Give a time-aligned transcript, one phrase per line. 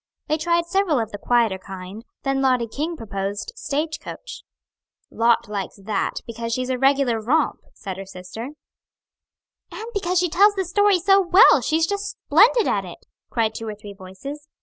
[0.27, 4.41] They tried several of the quieter kind, then Lottie King proposed "Stage coach."
[5.11, 8.49] "Lot likes that because she's a regular romp," said her sister.
[9.71, 13.67] "And because she tells the story so well; she's just splendid at it!" cried two
[13.67, 14.47] or three voices.